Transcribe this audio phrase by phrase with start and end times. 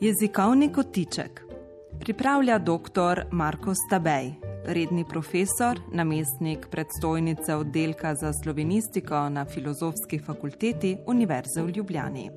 [0.00, 1.40] Jezikovni kotiček
[2.00, 3.22] pripravlja dr.
[3.30, 4.32] Marko Stabej,
[4.64, 12.30] redni profesor, namestnik predstojnice oddelka za slovenistiko na Filozofski fakulteti Univerze v Ljubljani.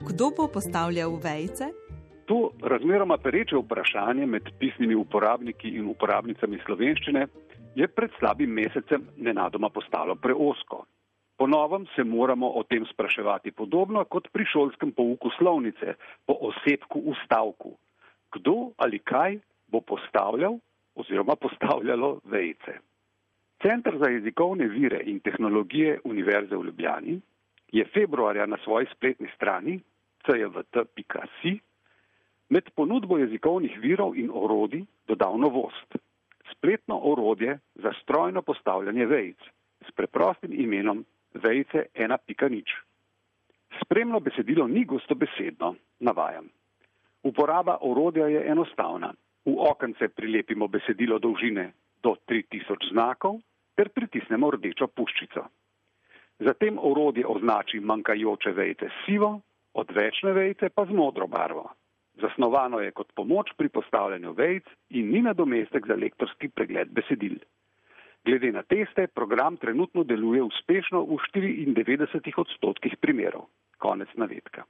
[0.00, 1.87] Kdo bo postavljal vejce?
[2.28, 7.26] To razmeroma pereče vprašanje med pisnimi uporabniki in uporabnicami slovenščine
[7.74, 10.82] je pred slabim mesecem nenadoma postalo preosko.
[11.40, 15.94] Ponovem se moramo o tem spraševati podobno kot pri šolskem pouku slovnice,
[16.26, 17.72] po osebku v stavku.
[18.36, 19.38] Kdo ali kaj
[19.72, 20.58] bo postavljal
[20.94, 22.74] oziroma postavljalo vejce?
[23.62, 27.20] Centr za jezikovne vire in tehnologije Univerze v Ljubljani
[27.72, 29.80] je februarja na svoji spletni strani
[30.26, 31.58] cjvt.si
[32.48, 35.96] med ponudbo jezikovnih virov in orodij dodal novost.
[36.52, 39.38] Spletno orodje za strojno postavljanje vejc
[39.88, 42.62] s preprostim imenom vejce 1.0.
[43.84, 46.48] Spremno besedilo ni gostobesedno, navajam.
[47.22, 49.12] Uporaba orodja je enostavna.
[49.44, 53.40] V okence prilepimo besedilo dolžine do 3000 znakov
[53.76, 55.44] ter pritisnemo rdečo puščico.
[56.38, 59.40] Zatem orodje označi manjkajoče vejce sivo,
[59.74, 61.70] odvečne vejce pa z modro barvo.
[62.20, 67.38] Zasnovano je kot pomoč pri postavljanju vejc in ni nadomestek za lektorski pregled besedil.
[68.24, 73.46] Glede na teste, program trenutno deluje uspešno v 94 odstotkih primerov.
[73.78, 74.64] Konec navedka.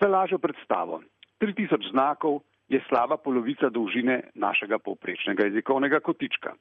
[0.00, 1.02] Za lažjo predstavo,
[1.40, 6.54] 3000 znakov je slaba polovica dolžine našega povprečnega jezikovnega kotička.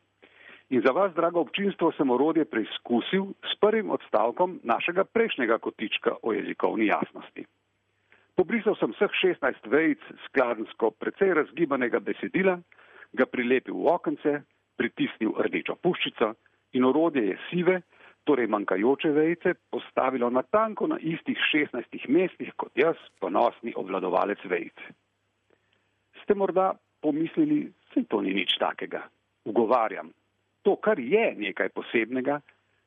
[0.70, 6.33] In za vas, drago občinstvo, sem orodje preizkusil s prvim odstavkom našega prejšnjega kotička o
[6.33, 7.45] jezikovni jasnosti.
[8.37, 12.59] Pobrisal sem vseh 16 vejc skladensko precej razgibanega besedila,
[13.17, 14.33] ga prilepil v okence,
[14.77, 16.36] pritisnil rdečo puščico
[16.77, 17.80] in orodje je sive,
[18.30, 24.86] torej manjkajoče vejce, postavilo natanko na istih 16 mestih kot jaz, ponosni obvladovalec vejc.
[26.21, 29.02] Ste morda pomislili, se to ni nič takega.
[29.49, 30.11] Ugovarjam,
[30.61, 32.42] to, kar je nekaj posebnega,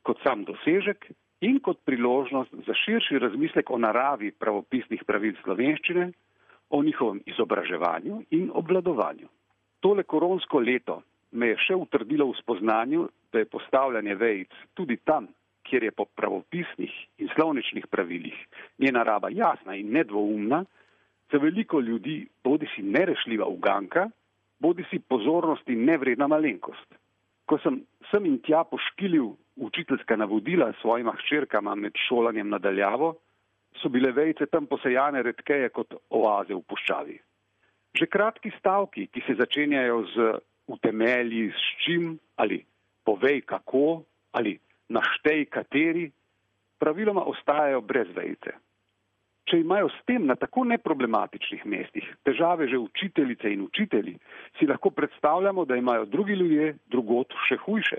[0.06, 1.10] kot sam dosežek,
[1.40, 6.10] in kot priložnost za širši razmislek o naravi pravopisnih pravic slovenščine,
[6.70, 9.28] o njihovem izobraževanju in obladovanju.
[9.80, 11.02] Tole koronsko leto
[11.32, 15.26] me je še utrdilo v spoznanju, da je postavljanje vejc tudi tam,
[15.66, 18.36] kjer je po pravopisnih in slovničnih pravilih
[18.78, 20.64] njena raba jasna in nedvoumna,
[21.32, 24.08] za veliko ljudi bodi si nerešljiva uganka,
[24.58, 26.94] bodi si pozornosti nevredna malenkost.
[27.46, 27.80] Ko sem
[28.10, 33.14] sem in tja poškilil učiteljska navodila svojima hčerkama med šolanjem nadaljavo,
[33.82, 37.18] so bile vejce tam posejane redkeje kot oaze v puščavi.
[37.94, 40.30] Že kratki stavki, ki se začenjajo z
[40.70, 42.64] utemelji s čim ali
[43.04, 46.10] povej kako ali naštej kateri,
[46.78, 48.54] praviloma ostajajo brez vejce.
[49.50, 54.14] Če imajo s tem na tako neproblematičnih mestih težave že učiteljice in učitelji,
[54.58, 57.98] si lahko predstavljamo, da imajo drugi ljudje drugot še hujše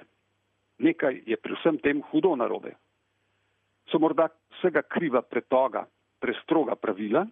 [0.81, 2.75] nekaj je pri vsem tem hudo narobe.
[3.91, 5.85] So morda vsega kriva pretoga,
[6.19, 7.25] prestroga pravila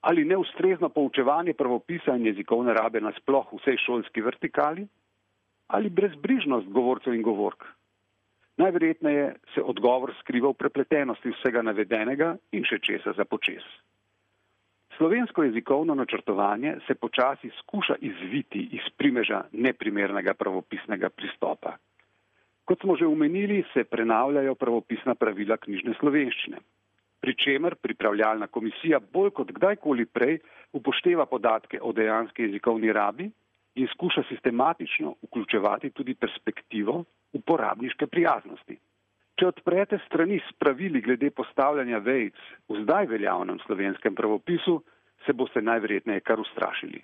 [0.00, 4.86] ali neustrezno poučevanje pravopisa in jezikovne rabe nasploh v vsej šolski vertikali
[5.74, 7.64] ali brezbrižnost govorcev in govork.
[8.56, 13.66] Najverjetneje se odgovor skriva v prepletenosti vsega navedenega in še česa za počes.
[14.96, 21.76] Slovensko jezikovno načrtovanje se počasi skuša izviti iz primeža neprimernega pravopisnega pristopa.
[22.68, 26.58] Kot smo že omenili, se prenavljajo pravopisna pravila knjižne slovenščine.
[27.20, 30.36] Pričemer pripravljalna komisija bolj kot kdajkoli prej
[30.76, 33.30] upošteva podatke o dejanski jezikovni rabi
[33.80, 38.76] in skuša sistematično vključevati tudi perspektivo uporabniške prijaznosti.
[39.40, 42.36] Če odprete strani s pravili glede postavljanja vejc
[42.68, 44.82] v zdaj veljavnem slovenskem pravopisu,
[45.24, 47.00] se boste najverjetneje kar ustrašili.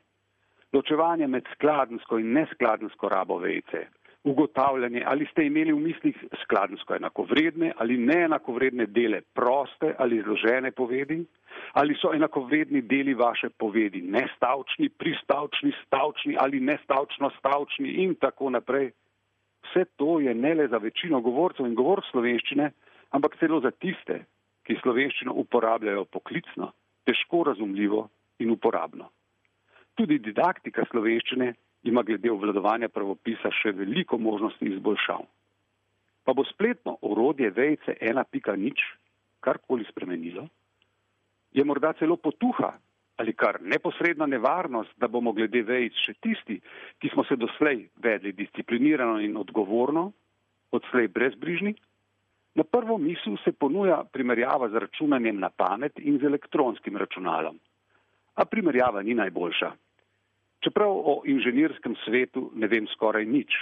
[0.72, 3.86] Ločevanje med skladensko in neskladensko rabo vejce,
[4.24, 11.24] ugotavljanje, ali ste imeli v mislih skladensko enakovredne ali neenakovredne dele proste ali zložene povedi,
[11.72, 18.90] ali so enakovredni deli vaše povedi nestavčni, pristavčni, stavčni ali nestavčno stavčni in tako naprej.
[19.64, 22.70] Vse to je ne le za večino govorcev in govor slovenščine,
[23.10, 24.24] ampak celo za tiste,
[24.64, 26.72] ki slovenščino uporabljajo poklicno,
[27.04, 29.10] težko razumljivo in uporabno.
[29.94, 31.52] Tudi didaktika slovenščine
[31.84, 35.24] ima glede obvladovanja pravopisa še veliko možnosti izboljšav.
[36.24, 38.72] Pa bo spletno orodje vejce 1.0
[39.40, 40.48] karkoli spremenilo?
[41.52, 42.72] Je morda celo potuha
[43.16, 46.56] ali kar neposredna nevarnost, da bomo glede vejic še tisti,
[46.98, 50.08] ki smo se doslej vedli disciplinirano in odgovorno,
[50.74, 51.76] odslej brezbrižni?
[52.58, 57.58] Na prvo misel se ponuja primerjava z računanjem na pamet in z elektronskim računalom.
[58.34, 59.70] A primerjava ni najboljša.
[60.64, 63.52] Čeprav o inženirskem svetu ne vem skoraj nič,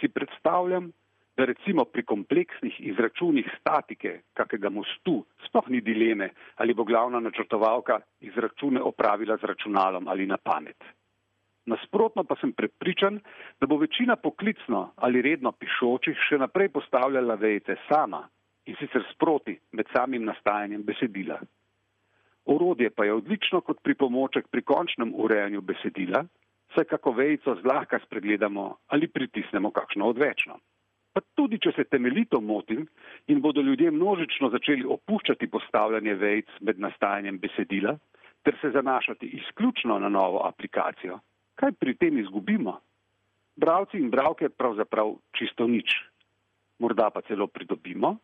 [0.00, 0.88] si predstavljam,
[1.36, 8.00] da recimo pri kompleksnih izračunih statike kakega mostu sploh ni dileme, ali bo glavna načrtovalka
[8.20, 10.80] izračune opravila z računalom ali na pamet.
[11.68, 13.20] Nasprotno pa sem prepričan,
[13.60, 18.24] da bo večina poklicno ali redno pišočih še naprej postavljala vejce sama
[18.66, 21.38] in sicer sproti med samim nastajanjem besedila.
[22.48, 26.24] Orodje pa je odlično kot pripomoček pri končnem urejanju besedila,
[26.74, 30.58] saj kako vejco zlahka spregledamo ali pritisnemo kakšno odvečno.
[31.12, 32.86] Pa tudi, če se temeljito motim
[33.26, 37.96] in bodo ljudje množično začeli opuščati postavljanje vejc med nastajanjem besedila
[38.42, 41.18] ter se zanašati izključno na novo aplikacijo,
[41.54, 42.78] kaj pri tem izgubimo?
[43.56, 45.96] Bravci in bravke pravzaprav čisto nič.
[46.78, 48.16] Morda pa celo pridobimo?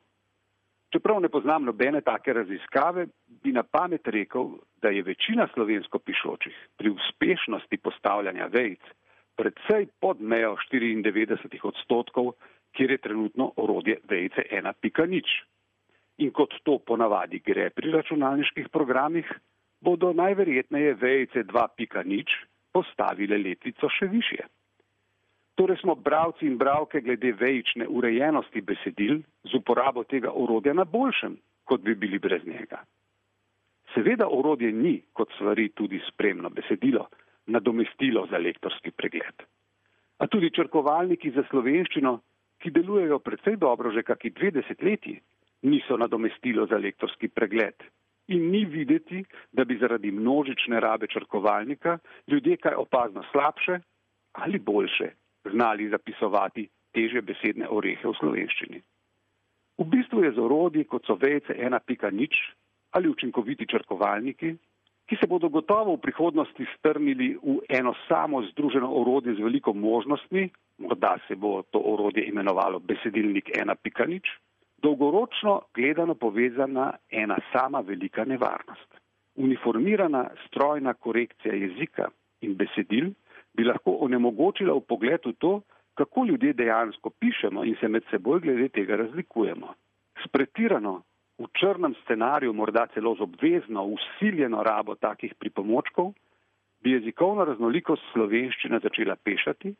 [0.94, 3.06] Čeprav ne poznam nobene take raziskave,
[3.42, 4.52] bi na pamet rekel,
[4.82, 8.80] da je večina slovensko pišočih pri uspešnosti postavljanja vejc
[9.36, 12.32] predvsej pod mejo 94 odstotkov
[12.74, 15.22] kjer je trenutno orodje vejce 1.0.
[16.18, 19.30] In kot to ponavadi gre pri računalniških programih,
[19.80, 22.36] bodo najverjetneje vejce 2.0
[22.72, 24.46] postavile letvico še više.
[25.64, 31.38] Torej smo bravci in bravke glede vejične urejenosti besedil z uporabo tega orodja na boljšem,
[31.64, 32.82] kot bi bili brez njega.
[33.94, 37.06] Seveda orodje ni, kot stvari tudi spremno besedilo,
[37.46, 39.46] nadomestilo za lektorski pregled.
[40.18, 42.18] A tudi črkovalniki za slovenščino
[42.60, 45.16] ki delujejo predvsej dobro že kakih dve desetletji,
[45.62, 47.88] niso nadomestilo za lektorski pregled.
[48.28, 53.80] In ni videti, da bi zaradi množične rabe črkovalnika ljudje kaj opazno slabše
[54.32, 58.82] ali boljše znali zapisovati teže besedne orehe v slovenščini.
[59.78, 62.28] V bistvu je z orodji, kot so vejce 1.0
[62.94, 64.54] ali učinkoviti črkovalniki,
[65.06, 70.48] ki se bodo gotovo v prihodnosti strnili v eno samo združeno orodje z veliko možnostmi,
[70.78, 74.20] morda se bo to orodje imenovalo besedilnik 1.0,
[74.78, 78.88] dolgoročno gledano povezana ena sama velika nevarnost.
[79.34, 82.08] Uniformirana strojna korekcija jezika
[82.40, 83.10] in besedil
[83.54, 85.60] bi lahko onemogočila v pogledu to,
[85.94, 89.74] kako ljudje dejansko pišemo in se med seboj glede tega razlikujemo.
[90.24, 91.02] S pretirano
[91.38, 96.12] v črnem scenariju, morda celo z obvezno, usiljeno rabo takih pripomočkov,
[96.82, 99.74] bi jezikovna raznolikost slovenščine začela pešati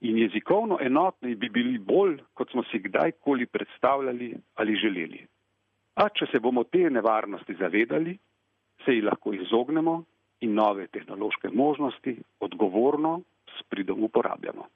[0.00, 5.26] in jezikovno enotni bi bili bolj, kot smo si kdajkoli predstavljali ali želeli.
[5.94, 8.18] A če se bomo te nevarnosti zavedali,
[8.84, 10.02] se jih lahko izognemo
[10.42, 13.20] in nove tehnološke možnosti odgovorno
[13.58, 14.66] s pridom uporabljamo.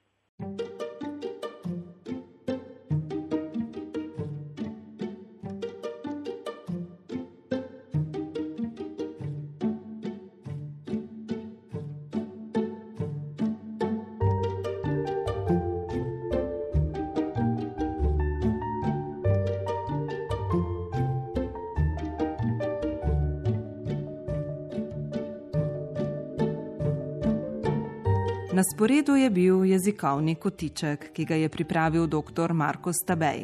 [28.56, 32.54] Na sporedu je bil jezikovni kotiček, ki ga je pripravil dr.
[32.56, 33.42] Marko Stabej,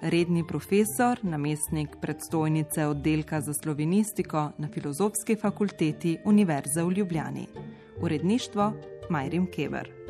[0.00, 7.46] redni profesor, namestnik predstojnice oddelka za slovenistiko na Filozofski fakulteti Univerze v Ljubljani.
[8.02, 8.72] Uredništvo
[9.10, 10.01] Majrim Kever.